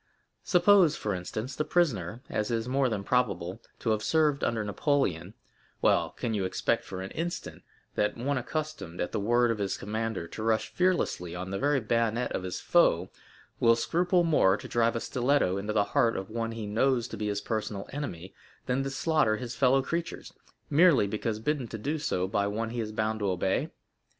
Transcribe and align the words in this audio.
Suppose, 0.43 0.95
for 0.95 1.13
instance, 1.13 1.55
the 1.55 1.63
prisoner, 1.63 2.23
as 2.27 2.49
is 2.49 2.67
more 2.67 2.89
than 2.89 3.03
probable, 3.03 3.61
to 3.77 3.91
have 3.91 4.01
served 4.01 4.43
under 4.43 4.63
Napoleon—well, 4.63 6.09
can 6.09 6.33
you 6.33 6.43
expect 6.43 6.83
for 6.83 7.03
an 7.03 7.11
instant, 7.11 7.61
that 7.93 8.17
one 8.17 8.35
accustomed, 8.39 8.99
at 8.99 9.11
the 9.11 9.19
word 9.19 9.51
of 9.51 9.59
his 9.59 9.77
commander, 9.77 10.27
to 10.29 10.41
rush 10.41 10.73
fearlessly 10.73 11.35
on 11.35 11.51
the 11.51 11.59
very 11.59 11.79
bayonets 11.79 12.33
of 12.33 12.41
his 12.41 12.59
foe, 12.59 13.11
will 13.59 13.75
scruple 13.75 14.23
more 14.23 14.57
to 14.57 14.67
drive 14.67 14.95
a 14.95 14.99
stiletto 14.99 15.57
into 15.57 15.71
the 15.73 15.83
heart 15.93 16.17
of 16.17 16.31
one 16.31 16.53
he 16.53 16.65
knows 16.65 17.07
to 17.09 17.15
be 17.15 17.27
his 17.27 17.39
personal 17.39 17.87
enemy, 17.91 18.33
than 18.65 18.81
to 18.81 18.89
slaughter 18.89 19.37
his 19.37 19.55
fellow 19.55 19.83
creatures, 19.83 20.33
merely 20.67 21.05
because 21.05 21.37
bidden 21.37 21.67
to 21.67 21.77
do 21.77 21.99
so 21.99 22.27
by 22.27 22.47
one 22.47 22.71
he 22.71 22.79
is 22.79 22.91
bound 22.91 23.19
to 23.19 23.29
obey? 23.29 23.69